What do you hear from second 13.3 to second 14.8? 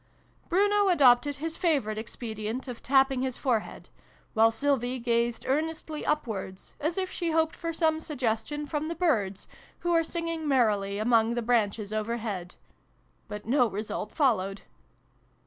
no result followed.